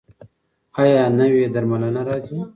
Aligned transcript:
ایا 0.81 1.03
نوې 1.19 1.43
درملنه 1.53 2.01
راځي؟ 2.07 2.39